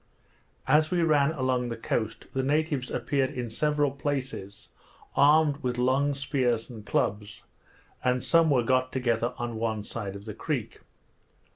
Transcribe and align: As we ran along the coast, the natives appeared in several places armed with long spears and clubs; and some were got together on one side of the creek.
As 0.67 0.89
we 0.89 1.03
ran 1.03 1.31
along 1.31 1.69
the 1.69 1.77
coast, 1.77 2.25
the 2.33 2.41
natives 2.41 2.89
appeared 2.89 3.29
in 3.29 3.51
several 3.51 3.91
places 3.91 4.67
armed 5.15 5.57
with 5.57 5.77
long 5.77 6.15
spears 6.15 6.71
and 6.71 6.83
clubs; 6.83 7.43
and 8.03 8.23
some 8.23 8.49
were 8.49 8.63
got 8.63 8.91
together 8.91 9.35
on 9.37 9.57
one 9.57 9.83
side 9.83 10.15
of 10.15 10.25
the 10.25 10.33
creek. 10.33 10.79